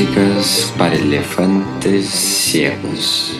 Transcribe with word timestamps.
Músicas 0.00 0.72
para 0.78 0.94
elefantes 0.94 2.06
cegos. 2.06 3.38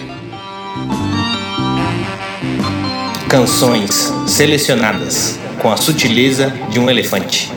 Canções 3.30 4.12
selecionadas 4.26 5.40
com 5.62 5.72
a 5.72 5.78
sutileza 5.78 6.52
de 6.68 6.78
um 6.78 6.90
elefante. 6.90 7.50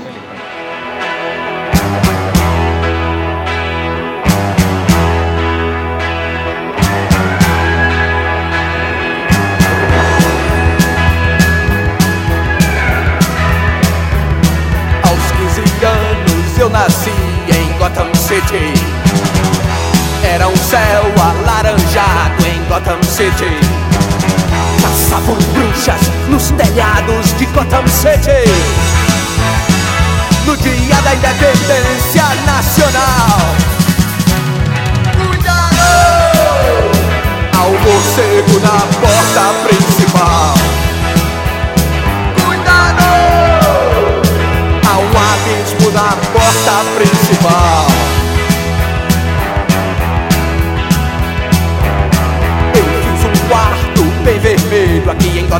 City. 23.24 23.56
Caçavam 24.82 25.38
bruxas 25.54 26.12
nos 26.28 26.52
telhados 26.52 27.34
de 27.38 27.46
Gotham 27.46 27.88
City. 27.88 28.44
No 30.46 30.58
dia 30.58 31.02
da 31.02 31.16
independência 31.16 32.26
nacional. 32.46 33.40
Cuidado! 35.16 35.78
Ao 37.58 37.70
morcego 37.72 38.60
na 38.60 38.80
porta 39.00 39.54
principal. 39.70 40.56
Cuidado! 42.46 43.04
Um 45.00 45.16
abismo 45.34 45.92
na 45.92 46.10
porta 46.34 46.76
principal. 46.98 48.13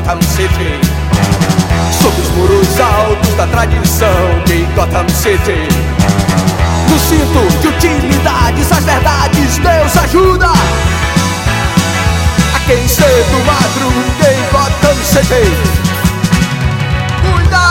Gotham 0.04 0.22
City. 0.22 0.82
Sob 2.02 2.22
os 2.22 2.30
muros 2.32 2.80
altos 2.82 3.34
da 3.36 3.48
tradição 3.48 4.10
de 4.46 4.66
Gotham 4.76 5.08
City. 5.08 5.66
No 6.90 7.00
cinto 7.00 7.62
de 7.62 7.68
utilidades, 7.70 8.70
as 8.70 8.84
verdades, 8.84 9.58
Deus 9.60 9.98
ajuda. 10.04 10.48
A 12.54 12.60
quem 12.68 12.86
cedo 12.86 13.46
madruga 13.46 14.34
em 14.34 14.44
Gotham 14.52 15.04
City. 15.06 15.50
Cuidado! 17.22 17.64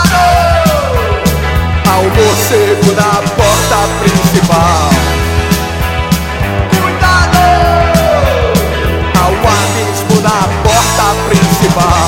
ao 1.86 2.02
morcego 2.04 2.92
na 2.96 3.12
porta 3.36 3.78
principal. 4.00 4.90
Cuidado! 6.80 7.42
Ao 9.20 9.32
abismo 9.32 10.22
na 10.22 10.48
porta 10.62 10.82
principal. 11.28 12.01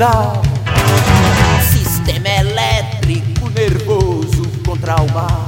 Sinal. 0.00 0.40
Sistema 1.70 2.28
elétrico 2.28 3.50
nervoso 3.50 4.48
contra 4.64 4.96
o 4.96 5.12
mal. 5.12 5.46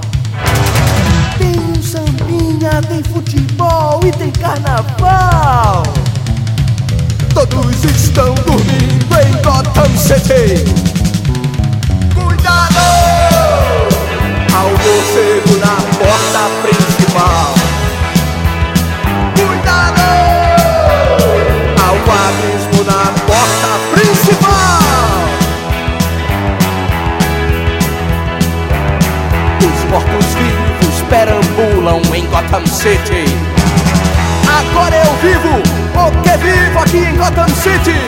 Tem 1.38 1.58
um 1.58 1.82
sambinha, 1.82 2.82
tem 2.86 3.02
futebol 3.02 4.00
e 4.04 4.12
tem 4.12 4.30
carnaval. 4.32 5.82
Todos 7.32 7.82
estão 7.84 8.34
dormindo 8.34 9.16
em 9.20 9.32
Gotham 9.42 9.96
City. 9.96 10.64
Cuidado! 12.14 12.76
Ao 14.54 14.68
morcego 14.68 15.58
na 15.60 15.76
porta 15.96 16.50
principal. 16.60 16.71
Gotham 32.32 32.66
City. 32.66 33.26
Agora 34.48 34.96
eu 34.96 35.12
vivo, 35.16 35.60
o 35.94 36.22
que 36.22 36.34
vivo 36.38 36.78
aqui 36.78 36.96
em 36.96 37.14
Gotham 37.14 37.46
City. 37.48 38.00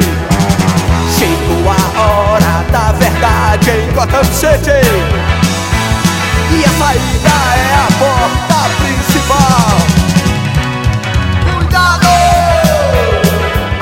Chegou 1.19 1.71
a 1.71 2.01
hora 2.01 2.65
da 2.73 2.93
verdade 2.93 3.71
em 3.71 3.93
Gotham 3.93 4.25
City. 4.25 4.81
E 6.51 6.65
a 6.65 6.71
saída 6.71 7.35
é 7.55 7.75
a 7.75 7.89
porta 7.99 8.57
principal. 8.81 9.77
Cuidado! 11.45 12.09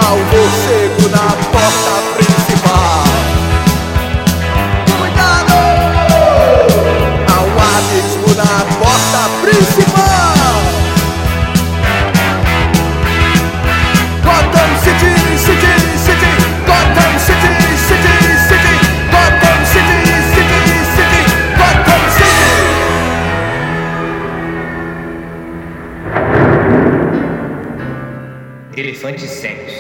Ao 0.04 0.16
morcego 0.16 1.08
na 1.08 1.30
porta 1.52 2.01
Elefantes 28.74 29.30
cegos. 29.30 29.72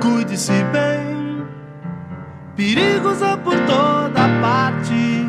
Cuide-se 0.00 0.64
bem, 0.72 1.46
perigos 2.56 3.22
há 3.22 3.36
por 3.36 3.54
toda 3.66 4.20
parte. 4.40 5.26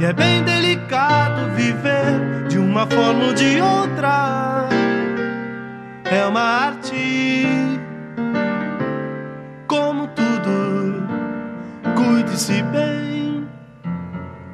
E 0.00 0.04
é 0.04 0.12
bem 0.14 0.42
delicado 0.44 1.50
viver 1.54 2.48
de 2.48 2.58
uma 2.58 2.86
forma 2.86 3.26
ou 3.26 3.34
de 3.34 3.60
outra. 3.60 4.66
É 6.10 6.24
uma 6.24 6.40
arte, 6.40 7.46
como 9.66 10.08
tudo. 10.08 11.06
Cuide-se 11.94 12.62
bem, 12.62 12.99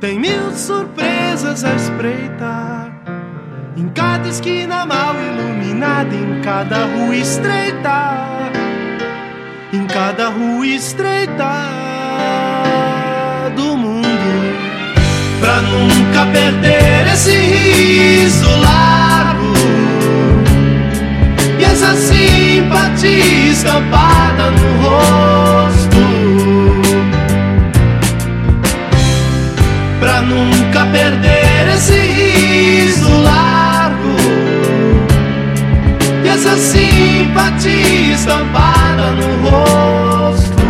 tem 0.00 0.18
mil 0.18 0.52
surpresas 0.52 1.64
a 1.64 1.74
espreitar. 1.74 2.92
Em 3.76 3.88
cada 3.88 4.28
esquina 4.28 4.86
mal 4.86 5.14
iluminada, 5.14 6.14
em 6.14 6.40
cada 6.40 6.86
rua 6.86 7.16
estreita 7.16 8.36
em 9.72 9.86
cada 9.86 10.28
rua 10.28 10.66
estreita 10.66 11.50
do 13.54 13.76
mundo. 13.76 14.06
Pra 15.40 15.60
nunca 15.60 16.26
perder 16.32 17.06
esse 17.12 17.36
riso 17.36 18.48
largo 18.60 19.52
e 21.58 21.64
essa 21.64 21.94
simpatia 21.94 23.50
estampada 23.50 24.50
no 24.50 24.82
rosto. 24.82 25.55
simpatia 36.56 38.14
estampada 38.14 39.12
no 39.12 39.48
rosto. 39.48 40.66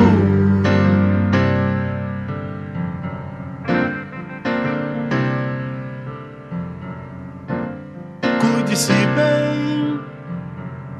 Cuide-se 8.40 8.92
bem, 8.92 10.00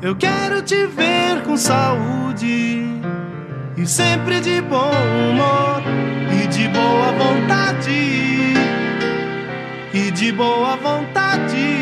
eu 0.03 0.15
quero 0.17 0.62
te 0.62 0.87
ver 0.87 1.43
com 1.44 1.56
saúde 1.56 2.87
e 3.77 3.87
sempre 3.87 4.41
de 4.41 4.61
bom 4.62 4.91
humor 5.31 5.83
e 6.33 6.47
de 6.47 6.69
boa 6.69 7.12
vontade. 7.12 8.55
E 9.93 10.11
de 10.11 10.33
boa 10.33 10.77
vontade. 10.77 11.75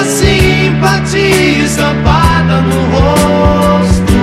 Essa 0.00 0.24
simpatia 0.24 1.62
estampada 1.62 2.62
no 2.62 2.80
rosto 2.90 4.14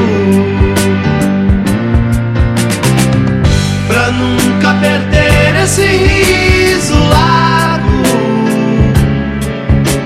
Pra 3.87 4.09
nunca 4.09 4.73
perder 4.81 5.55
esse 5.61 5.85
riso 5.85 6.95
largo 6.95 8.01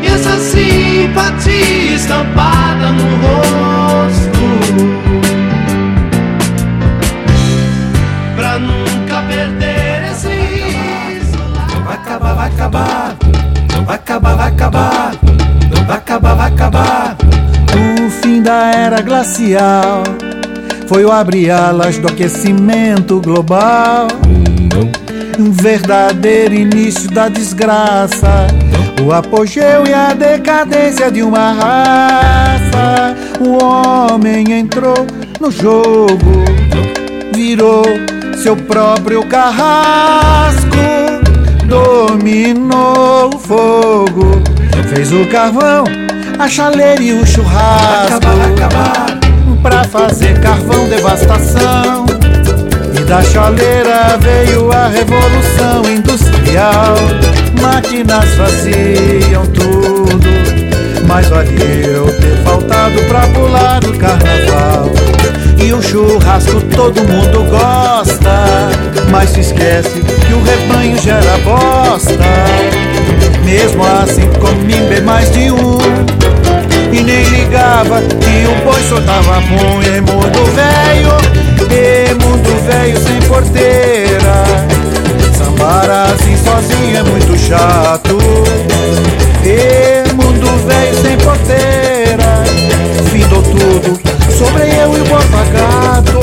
E 0.04 0.08
essa 0.08 0.38
simpatia 0.40 1.96
estampada 1.96 2.92
no 2.92 3.08
rosto 3.24 4.42
Pra 8.36 8.60
nunca 8.60 9.22
perder 9.22 10.12
esse 10.12 10.28
riso 10.28 11.38
largo 11.56 11.84
Vai 11.86 11.96
acabar, 11.96 12.36
vai 12.36 12.48
acabar. 12.50 13.16
Vai 13.86 13.96
acabar, 13.96 14.36
vai 14.36 14.48
acabar. 14.50 15.11
Acabar. 16.62 17.18
O 18.06 18.10
fim 18.10 18.42
da 18.42 18.72
era 18.72 19.02
glacial 19.02 20.04
foi 20.88 21.04
o 21.04 21.12
abrir 21.12 21.50
alas 21.50 21.98
do 21.98 22.08
aquecimento 22.08 23.20
global. 23.22 24.08
Um 25.40 25.52
verdadeiro 25.52 26.54
início 26.54 27.10
da 27.10 27.30
desgraça. 27.30 28.48
O 29.04 29.12
apogeu 29.12 29.88
e 29.88 29.94
a 29.94 30.14
decadência 30.14 31.10
de 31.10 31.24
uma 31.24 31.54
raça. 31.54 33.16
O 33.40 33.64
homem 33.64 34.52
entrou 34.52 35.08
no 35.40 35.50
jogo, 35.50 36.46
virou 37.34 37.84
seu 38.36 38.56
próprio 38.56 39.26
carrasco 39.26 40.72
dominou 41.72 43.30
o 43.34 43.40
fogo, 43.40 44.44
fez 44.94 45.14
o 45.14 45.26
carvão, 45.28 45.86
a 46.42 46.50
chaleira 46.50 47.04
e 47.04 47.14
o 47.14 47.24
churrasco. 47.24 48.20
Pra 49.62 49.84
fazer 49.84 50.40
carvão, 50.40 50.90
devastação. 50.90 52.06
E 53.00 53.04
da 53.04 53.22
chaleira 53.22 54.18
veio 54.20 54.72
a 54.72 54.88
revolução 54.88 55.84
industrial. 55.88 56.96
Máquinas 57.62 58.26
faziam 58.34 59.46
tudo, 59.54 60.28
mas 61.08 61.28
valeu 61.28 62.08
ter 62.20 62.36
faltado 62.44 63.00
pra 63.08 63.22
pular 63.28 63.80
do 63.80 63.94
carnaval. 64.00 64.90
E 65.64 65.72
o 65.72 65.80
churrasco 65.80 66.60
todo 66.76 67.04
mundo 67.04 67.44
gosta, 67.52 68.48
mas 69.12 69.30
se 69.30 69.42
esquece 69.42 70.02
que 70.02 70.34
o 70.34 70.42
rebanho 70.42 70.98
gera 70.98 71.38
bosta. 71.44 73.01
Mesmo 73.44 73.84
assim 73.84 74.28
comi 74.40 74.76
bem 74.90 75.02
mais 75.02 75.32
de 75.32 75.52
um. 75.52 75.78
E 76.92 77.02
nem 77.02 77.24
ligava 77.24 78.02
que 78.02 78.46
o 78.48 78.66
boi 78.66 78.82
soltava 78.90 79.42
pum 79.42 79.82
E 79.82 80.02
mundo 80.02 80.46
velho, 80.54 81.18
e 81.72 82.14
mundo 82.16 82.66
velho 82.66 82.98
sem 83.00 83.20
porteira. 83.28 84.44
Sambar 85.38 85.90
assim 85.90 86.38
sozinho 86.38 86.98
é 86.98 87.04
muito 87.04 87.38
chato. 87.38 88.18
E 89.44 90.14
mundo 90.14 90.68
velho 90.68 91.02
sem 91.02 91.18
porteira. 91.18 91.82
Findou 93.12 93.42
tudo, 93.42 94.00
sobre 94.38 94.64
eu 94.64 94.98
e 94.98 95.02
o 95.02 95.06
Borba-Gato 95.06 96.20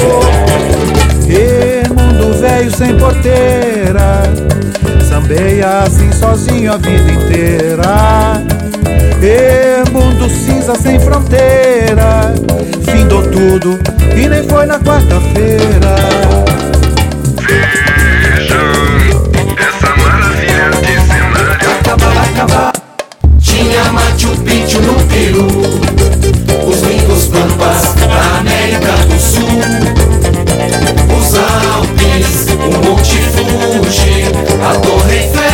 E 1.28 1.87
mundo 1.88 2.40
velho 2.40 2.75
sem 2.75 2.96
porteira 2.96 4.22
Sambei 5.08 5.62
assim 5.62 6.12
sozinho 6.12 6.72
a 6.72 6.76
vida 6.76 7.12
inteira. 7.12 8.44
E 9.22 9.91
mundo 9.91 10.29
cinza 10.29 10.74
sem 10.74 11.00
fronteira. 11.00 12.34
Findou 12.84 13.22
tudo 13.22 13.79
e 14.15 14.29
nem 14.29 14.46
foi 14.46 14.67
na 14.67 14.79
quarta-feira. 14.79 15.96
Essa 19.58 19.96
maravilha 19.96 20.70
de 20.81 21.00
cenário 21.06 21.70
Acabar, 22.32 22.72
Tinha 23.41 23.84
Machu 23.93 24.36
Picchu 24.44 24.81
no 24.82 24.94
Peru 25.06 25.46
Os 26.69 26.82
Lingos 26.82 27.27
Pampas 27.27 27.94
da 27.94 28.38
América 28.38 28.93
do 29.08 29.19
Sul 29.19 30.18
Fuji 33.82 34.25
A 34.61 34.77
Torre 34.81 35.13
Eiffel 35.13 35.47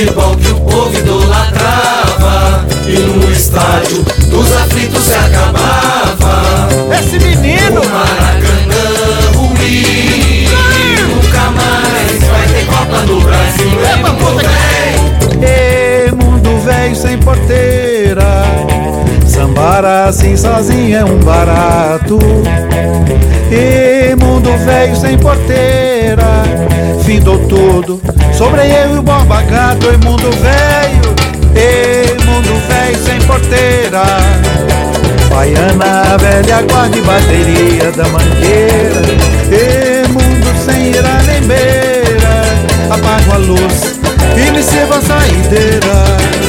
Futebol 0.00 0.34
que 0.36 0.48
o 0.48 0.60
povo 0.60 0.98
idolatrava 0.98 2.64
E 2.86 2.98
no 3.00 3.30
estádio 3.30 4.02
dos 4.30 4.50
aflitos 4.56 5.04
se 5.04 5.12
acabava. 5.12 6.68
Esse 6.98 7.18
menino 7.18 7.82
O 7.82 7.88
Maracanã 7.90 9.30
ruim 9.34 10.48
Nunca 11.06 11.50
mais 11.50 12.18
vai 12.28 12.46
ter 12.48 12.66
Copa 12.66 13.02
no 13.02 13.20
Brasil 13.20 13.70
É 13.84 13.96
muito 13.96 14.24
bem. 14.38 15.46
E 15.46 16.10
mundo 16.12 16.64
velho 16.64 16.96
sem 16.96 17.18
porteira 17.18 18.59
Sambar 19.40 19.86
assim 19.86 20.36
sozinho 20.36 20.98
é 20.98 21.02
um 21.02 21.18
barato. 21.20 22.18
E 23.50 24.14
mundo 24.22 24.54
velho 24.66 24.94
sem 24.94 25.16
porteira. 25.16 26.44
Findou 27.02 27.38
tudo 27.48 28.00
Sobre 28.36 28.60
eu 28.60 28.94
e 28.94 28.98
o 28.98 29.02
bom 29.02 29.24
Gato 29.24 29.86
E 29.86 30.04
mundo 30.04 30.30
velho 30.30 31.14
E 31.56 32.22
mundo 32.24 32.68
velho 32.68 32.98
sem 33.02 33.18
porteira. 33.22 34.02
Baiana 35.30 36.18
velha 36.18 36.62
guarda 36.70 37.00
bateria 37.00 37.90
da 37.92 38.04
mangueira. 38.08 39.00
E 39.50 40.06
mundo 40.08 40.64
sem 40.64 40.90
ira 40.90 41.22
nem 41.26 41.40
beira. 41.48 42.90
Apago 42.90 43.32
a 43.32 43.38
luz 43.38 44.00
e 44.36 44.50
me 44.50 44.62
sirva 44.62 44.98
a 44.98 45.00
saideira. 45.00 46.39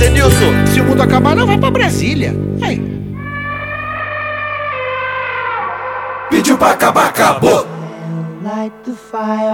Denilson, 0.00 0.66
se 0.66 0.80
o 0.80 0.84
mundo 0.84 1.02
acabar, 1.02 1.36
não 1.36 1.46
vai 1.46 1.58
pra 1.58 1.70
Brasília. 1.70 2.34
Aí. 2.62 2.80
Pediu 6.30 6.56
pra 6.56 6.70
acabar, 6.70 7.08
acabou. 7.08 7.66
Light 8.42 8.72
the 8.84 8.92
fire. 8.92 9.52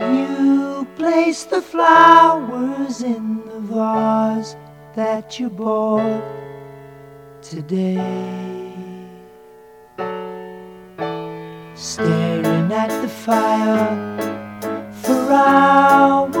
You 0.00 0.86
place 0.96 1.46
the 1.46 1.60
flowers 1.60 3.02
in 3.02 3.42
the 3.44 3.60
vase 3.70 4.56
that 4.96 5.38
you 5.38 5.50
bought 5.50 6.22
today. 7.42 7.98
Staring 11.74 12.72
at 12.72 12.88
the 13.02 13.08
fire 13.08 13.94
for 15.02 15.32
hours. 15.32 16.37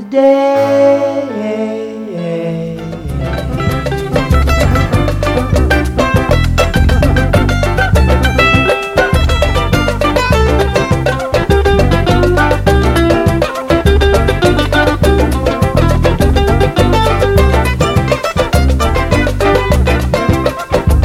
Today. 0.00 0.80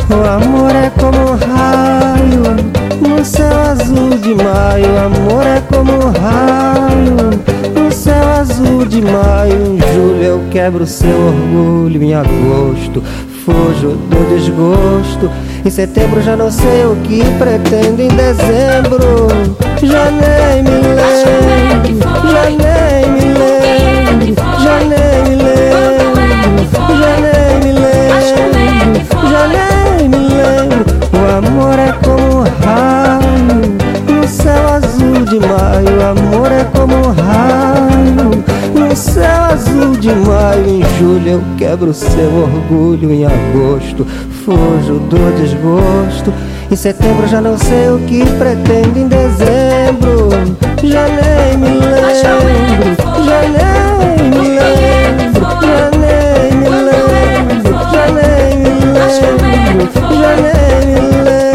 O 0.10 0.28
amor 0.28 0.76
é 0.76 0.90
como 0.92 1.18
um 1.20 1.36
raio 1.36 2.56
no 3.02 3.26
céu 3.26 3.60
azul 3.72 4.18
de 4.18 4.34
maio. 4.36 4.94
O 4.94 5.00
amor 5.06 5.46
é 5.46 5.62
como 5.70 5.92
um 5.92 6.12
raio 6.12 6.75
azul 8.56 8.86
de 8.86 9.02
maio. 9.02 9.76
Em 9.76 9.94
julho 9.94 10.24
eu 10.24 10.44
quebro 10.50 10.86
seu 10.86 11.10
orgulho. 11.10 12.02
Em 12.02 12.14
agosto 12.14 13.04
fujo 13.46 13.90
do 13.90 14.36
desgosto. 14.36 15.30
Em 15.64 15.70
setembro 15.70 16.22
já 16.22 16.36
não 16.36 16.50
sei 16.50 16.86
o 16.86 16.96
que 17.04 17.24
pretendo. 17.38 18.02
Em 18.02 18.08
dezembro 18.08 19.28
já 19.84 20.10
nem 20.12 20.64
me 20.64 20.70
lembro. 20.96 22.06
Já 22.32 22.50
nem 22.50 23.12
me 23.12 23.34
lembro. 23.34 24.36
Já 24.64 24.80
nem 24.80 25.05
azul 39.56 39.96
de 39.98 40.14
maio. 40.14 40.68
Em 40.68 40.84
julho 41.00 41.30
eu 41.30 41.44
quebro 41.58 41.94
seu 41.94 42.32
orgulho. 42.44 43.12
Em 43.12 43.26
agosto 43.26 44.06
fujo 44.44 45.00
do 45.10 45.42
desgosto. 45.42 46.34
Em 46.70 46.76
setembro 46.76 47.28
já 47.28 47.42
não 47.42 47.58
sei 47.58 47.90
o 47.90 48.00
que 48.00 48.26
pretendo. 48.38 49.00
Em 49.00 49.08
dezembro 49.08 50.30
já 50.84 51.08
nem 51.08 51.58
me 51.58 51.70
lembro. 51.80 52.16
Já 52.24 53.42
nem 53.42 54.30
me 54.30 54.50
lembro. 54.50 55.46
Já 55.66 55.92
nem 56.00 56.52
me 56.60 56.70
lembro. 56.70 57.74
Já 57.92 58.06
nem 58.12 58.58
me 58.58 58.70
lembro. 58.70 59.90
Já 60.22 60.36
nem 60.36 60.88
me 60.88 61.24
lembro. 61.24 61.55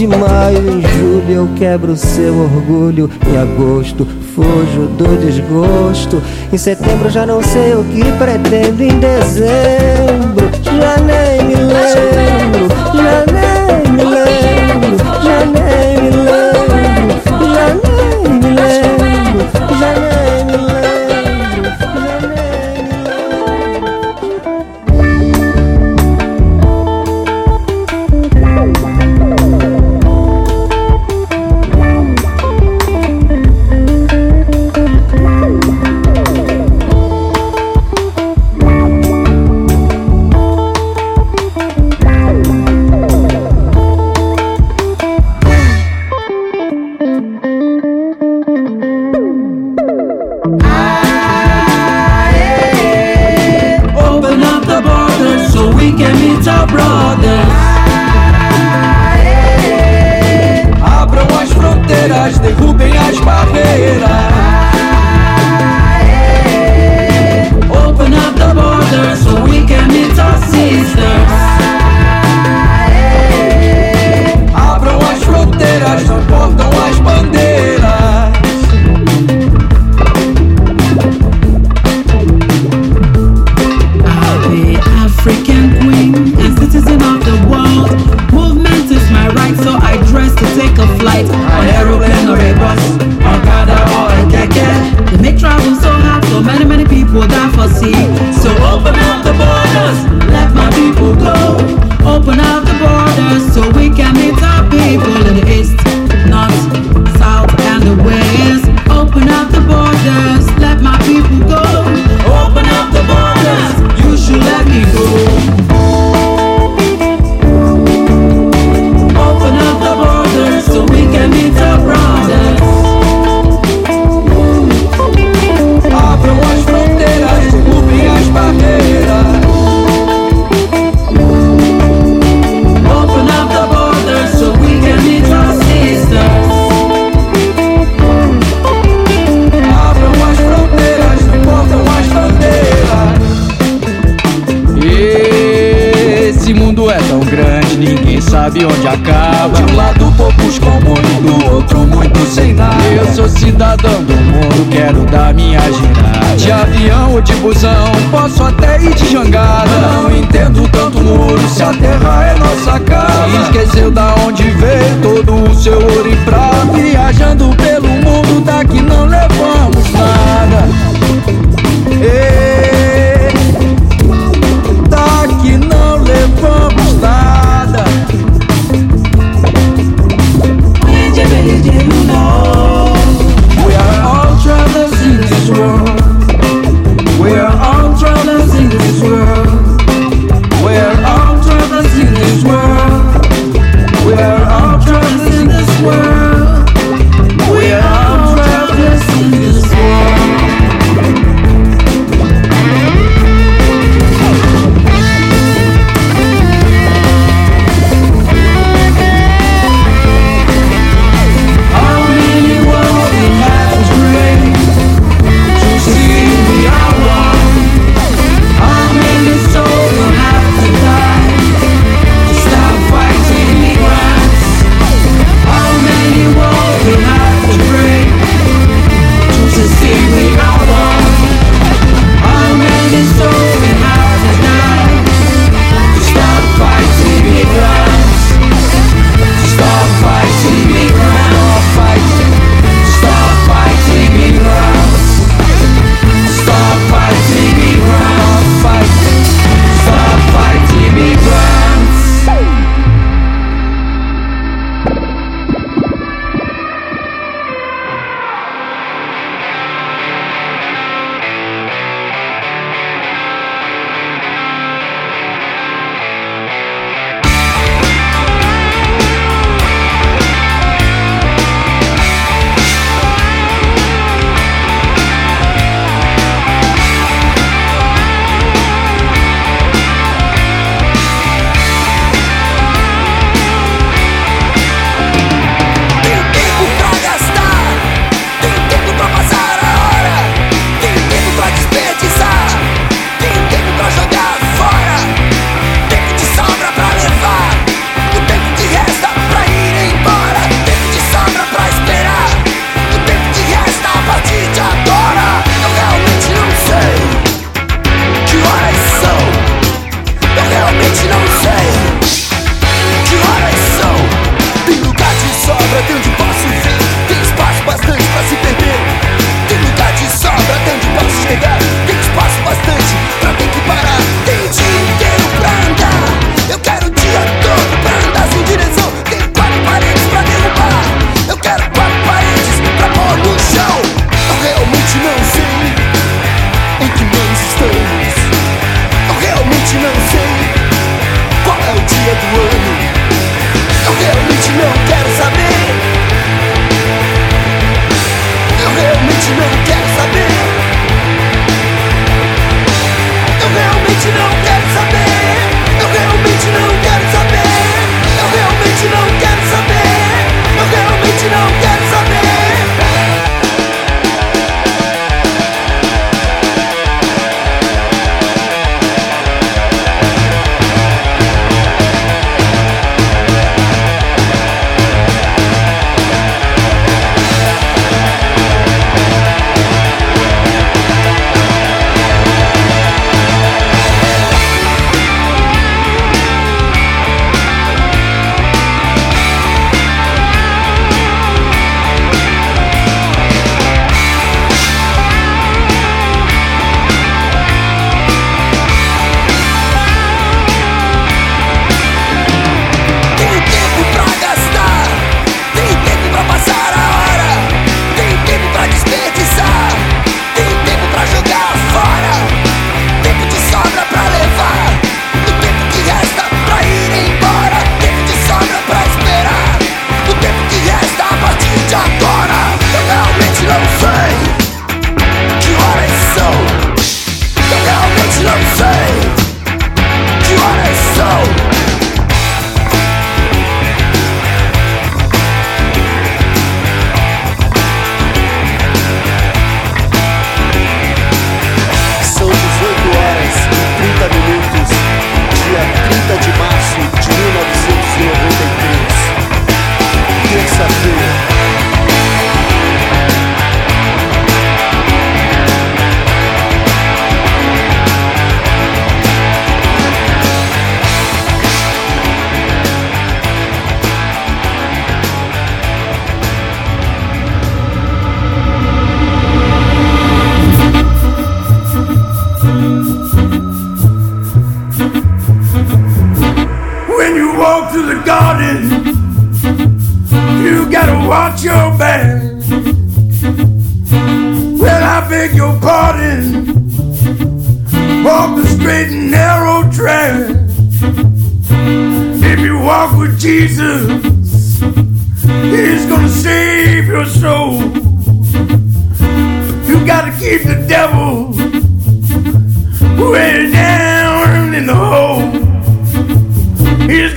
De 0.00 0.06
maio. 0.06 0.58
Em 0.58 0.80
julho 0.80 1.30
eu 1.30 1.48
quebro 1.56 1.94
seu 1.94 2.34
orgulho. 2.34 3.10
Em 3.28 3.36
agosto 3.36 4.06
fujo 4.34 4.86
do 4.96 5.20
desgosto. 5.20 6.22
Em 6.50 6.56
setembro 6.56 7.10
já 7.10 7.26
não 7.26 7.42
sei 7.42 7.74
o 7.74 7.84
que 7.84 8.02
pretendo. 8.12 8.82
Em 8.82 8.98
dezembro 8.98 10.50
já 10.62 10.96
nem 11.02 11.46
me 11.46 11.54
lembro. 11.54 12.68
Já 12.94 13.32
nem 13.32 13.49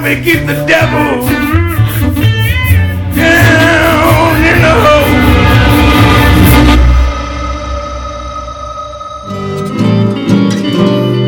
Help 0.00 0.02
me 0.02 0.14
keep 0.24 0.40
the 0.46 0.54
devil 0.66 1.26
down 3.14 4.36
in 4.50 4.58
the 4.62 4.74
hole. 4.82 5.10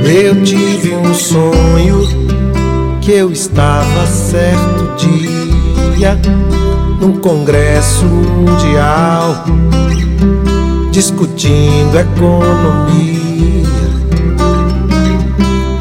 Eu 0.04 0.42
tive 0.44 0.94
um 0.94 1.14
sonho 1.14 2.06
que 3.00 3.12
eu 3.12 3.32
estava 3.32 4.06
certo 4.06 4.94
dia 4.96 6.18
num 7.00 7.16
congresso 7.18 8.04
mundial 8.04 9.44
discutindo 10.90 11.98
economia. 11.98 13.62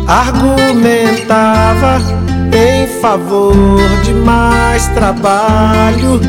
Argumentava 0.08 2.21
em 2.54 2.88
favor 3.02 3.56
de 4.04 4.14
mais 4.14 4.88
trabalho, 4.90 6.20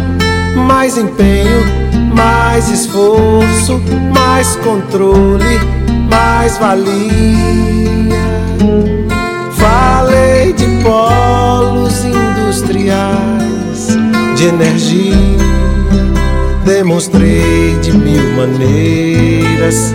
mais 0.67 0.97
empenho, 0.97 1.63
mais 2.15 2.69
esforço, 2.69 3.81
mais 4.13 4.57
controle, 4.57 5.61
mais 6.11 6.59
valia. 6.59 6.93
Falei 9.53 10.53
de 10.53 10.67
polos 10.83 12.05
industriais, 12.05 13.89
de 14.37 14.47
energia, 14.47 15.17
demonstrei 16.65 17.77
de 17.81 17.93
mil 17.93 18.37
maneiras 18.37 19.93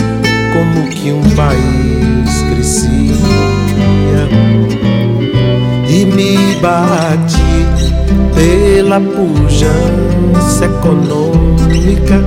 como 0.53 0.87
que 0.89 1.11
um 1.11 1.21
país 1.35 2.41
crescia 2.49 3.07
me 6.05 6.55
bati 6.61 7.65
pela 8.35 8.99
pujança 8.99 10.65
econômica 10.65 12.21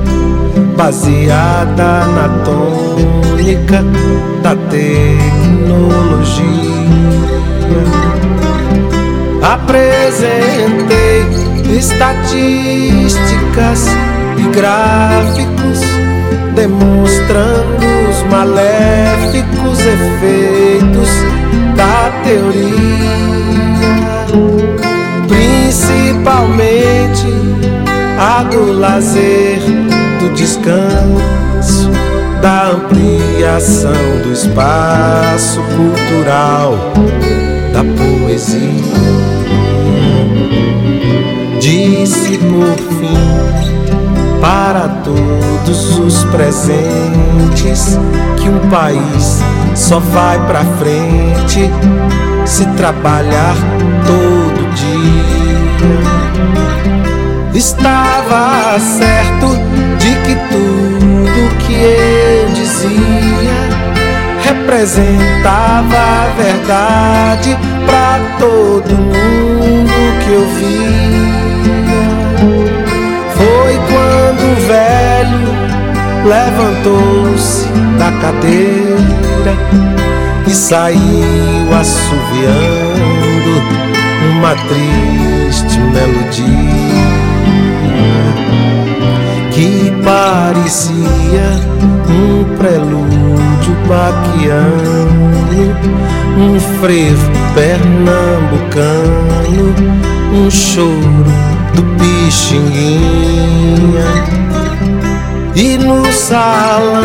baseada 0.76 2.06
na 2.06 2.28
tônica 2.44 3.85
da 4.42 4.56
tecnologia. 4.70 6.50
Apresentei 9.42 11.26
estatísticas 11.76 13.87
e 14.37 14.42
gráficos 14.54 15.80
demonstrando 16.54 17.87
os 18.11 18.22
maléficos 18.30 19.80
efeitos 19.80 21.11
da 21.76 22.11
teoria, 22.22 23.39
principalmente 26.10 27.26
a 28.18 28.42
do 28.42 28.72
lazer, 28.72 29.60
do 30.18 30.34
descanso, 30.34 31.88
da 32.42 32.70
ampliação 32.70 33.92
do 34.22 34.32
espaço 34.32 35.60
cultural, 35.76 36.74
da 37.72 37.84
poesia. 37.84 38.60
Disse 41.60 42.38
por 42.38 42.76
fim 42.96 44.40
para 44.40 44.88
todos 45.04 45.98
os 45.98 46.24
presentes 46.24 47.98
que 48.36 48.48
um 48.48 48.68
país 48.68 49.40
só 49.76 50.00
vai 50.00 50.44
pra 50.46 50.64
frente 50.78 51.70
se 52.44 52.66
trabalhar 52.70 53.54
todo 54.06 54.39
Estava 57.60 58.80
certo 58.80 59.48
de 59.98 60.14
que 60.22 60.34
tudo 60.48 61.56
que 61.58 61.74
eu 61.74 62.48
dizia 62.54 63.58
representava 64.42 65.94
a 65.94 66.32
verdade 66.38 67.58
pra 67.84 68.18
todo 68.38 68.96
mundo 68.96 69.92
que 70.24 70.30
eu 70.32 70.46
via. 70.56 72.00
Foi 73.36 73.74
quando 73.90 74.42
o 74.52 74.56
velho 74.66 75.44
levantou-se 76.24 77.68
da 77.98 78.10
cadeira 78.22 79.54
e 80.46 80.50
saiu 80.50 81.78
assoviando 81.78 83.52
uma 84.38 84.54
triste 84.54 85.78
melodia 85.78 87.09
que 89.60 89.92
parecia 90.02 91.46
um 92.08 92.56
prelúdio 92.56 93.76
baquiano, 93.86 95.36
um 96.38 96.58
frevo 96.80 97.30
pernambucano, 97.54 99.74
um 100.32 100.50
choro 100.50 101.26
do 101.74 101.82
Pixinguinha. 101.98 104.08
E 105.54 105.76
no 105.76 106.10
salão 106.10 107.04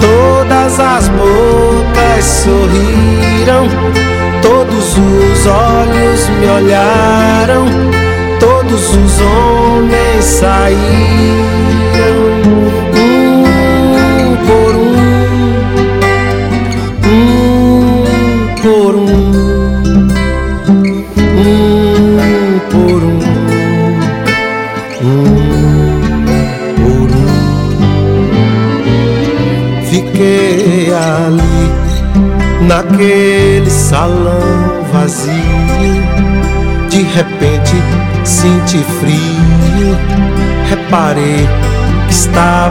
todas 0.00 0.78
as 0.78 1.08
bocas 1.08 2.24
sorriram, 2.24 3.66
todos 4.42 4.96
os 4.96 5.46
olhos 5.46 6.28
me 6.38 6.46
olharam, 6.46 7.66
todos 8.68 8.96
os 8.96 9.20
homens 9.20 10.24
saíram, 10.24 10.78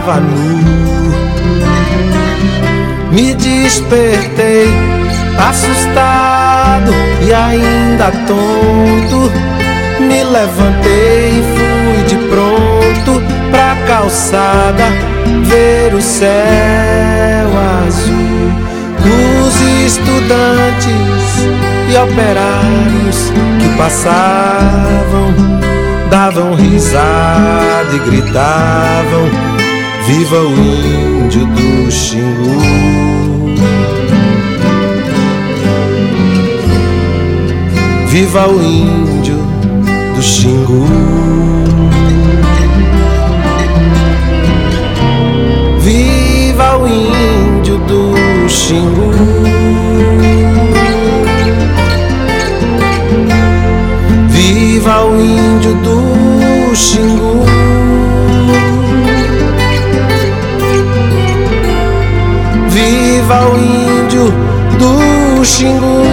estava 0.08 0.20
nu. 0.22 1.12
Me 3.12 3.34
despertei, 3.36 4.70
assustado 5.38 6.94
e 7.22 7.34
ainda 7.34 8.12
tonto. 8.26 9.32
Me 10.00 10.24
levantei 10.24 11.40
e 11.40 11.44
fui 11.54 12.04
de 12.04 12.16
pronto 12.28 13.22
pra 13.52 13.76
calçada 13.88 14.86
ver 15.44 15.94
o 15.94 16.02
céu 16.02 17.50
azul. 17.86 18.52
Os 19.04 19.62
estudantes 19.86 20.88
e 21.90 21.98
operários 21.98 23.32
que 23.60 23.78
passavam 23.78 25.34
davam 26.10 26.56
risada 26.56 27.94
e 27.94 28.00
gritavam: 28.00 29.57
Viva 30.08 30.40
o 30.40 30.54
índio 30.54 31.46
do 31.48 31.92
Xingu! 31.92 32.56
Viva 38.08 38.48
o 38.48 38.64
índio 38.64 39.36
do 40.16 40.22
Xingu! 40.24 40.86
Viva 45.82 46.78
o 46.78 46.88
índio 46.88 47.78
do 47.80 48.48
Xingu! 48.48 49.57
Do 65.48 65.54
Xingu! 65.54 66.07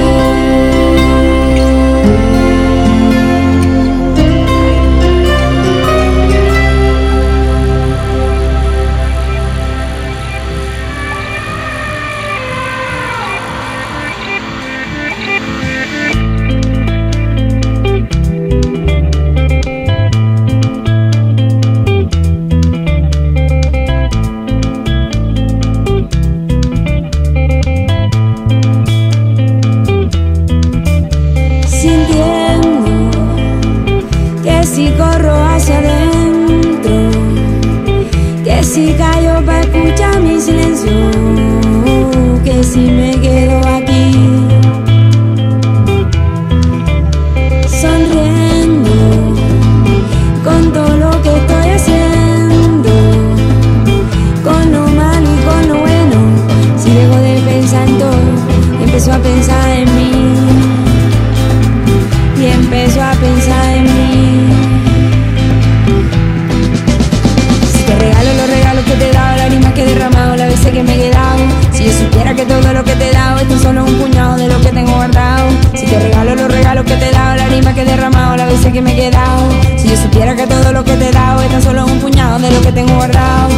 que 78.75 78.83
me 78.83 78.93
he 78.93 78.97
quedado. 78.97 79.49
Si 79.79 79.89
yo 79.89 79.97
supiera 79.97 80.35
que 80.35 80.49
todo 80.49 80.73
lo 80.73 80.83
que 80.83 80.97
te 80.97 81.09
he 81.09 81.13
dado 81.13 81.41
es 81.43 81.49
tan 81.49 81.63
solo 81.63 81.87
un 81.87 82.01
puñado 82.01 82.41
de 82.41 82.51
lo 82.51 82.61
que 82.61 82.73
tengo 82.73 82.93
guardado. 82.97 83.49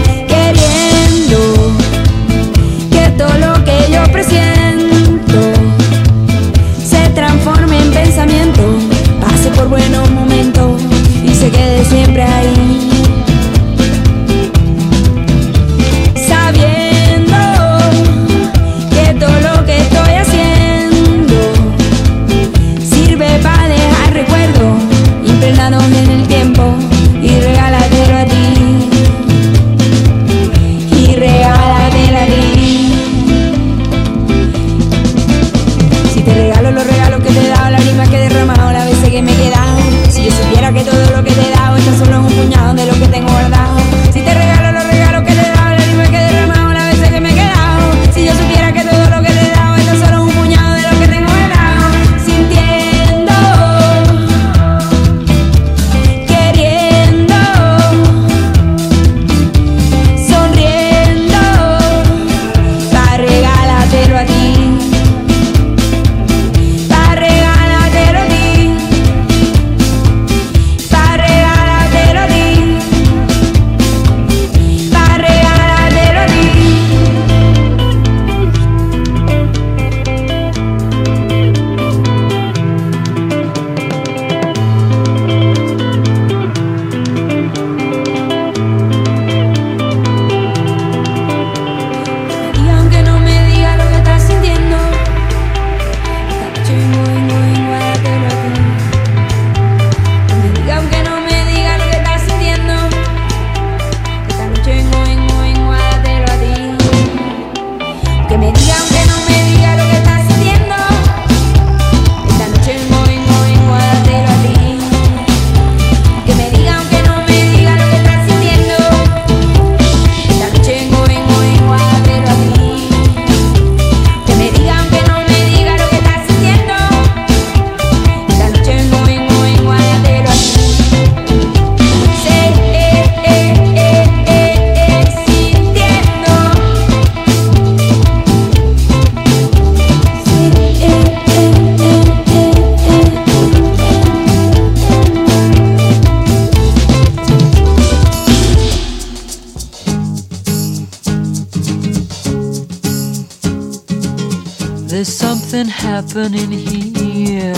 something 155.57 155.73
happening 155.73 156.53
here. 156.53 157.55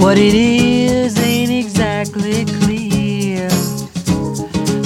What 0.00 0.18
it 0.18 0.34
is 0.34 1.18
ain't 1.18 1.50
exactly 1.50 2.44
clear. 2.44 3.48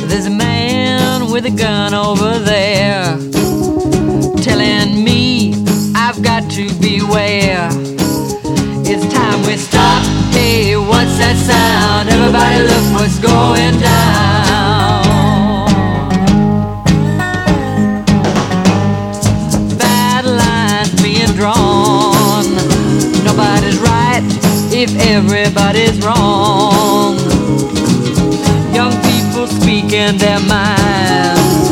There's 0.08 0.24
a 0.24 0.30
man 0.30 1.30
with 1.30 1.44
a 1.44 1.50
gun 1.50 1.92
over 1.92 2.38
there 2.38 3.04
telling 4.42 5.04
me 5.04 5.62
I've 5.94 6.22
got 6.22 6.50
to 6.52 6.72
beware. 6.80 7.68
It's 8.90 9.12
time 9.12 9.42
we 9.46 9.56
stop. 9.58 10.02
Hey, 10.32 10.76
what's 10.76 11.18
that 11.18 11.36
sound? 11.36 12.08
Everybody 12.08 12.62
look 12.62 13.00
what's 13.00 13.18
going 13.18 13.78
down. 13.78 14.49
if 24.82 24.96
everybody's 24.96 25.98
wrong. 26.00 27.18
Young 28.72 28.92
people 29.02 29.46
speaking 29.46 30.16
their 30.16 30.40
minds 30.40 31.68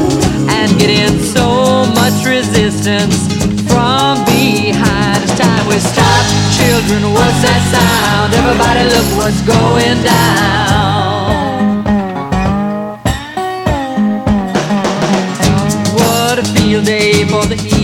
and 0.52 0.68
getting 0.78 1.18
so 1.18 1.86
much 1.96 2.26
resistance 2.26 3.16
from 3.64 4.22
behind. 4.26 5.24
It's 5.24 5.38
time 5.38 5.66
we 5.68 5.78
stop, 5.80 6.24
children. 6.52 7.00
What's 7.14 7.40
that 7.46 7.62
sound? 7.72 8.34
Everybody, 8.40 8.84
look 8.92 9.08
what's 9.16 9.40
going 9.40 10.02
down. 10.04 11.38
What 15.96 16.38
a 16.38 16.44
field 16.44 16.84
day 16.84 17.24
for 17.24 17.46
the 17.46 17.56
heat. 17.56 17.77